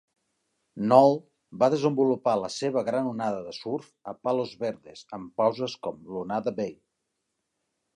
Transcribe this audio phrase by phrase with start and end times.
[0.91, 1.13] Noll
[1.65, 6.61] va desenvolupar la seva gran onada de surf a Palos Verdes en pauses com Lunada
[6.63, 6.79] Bay.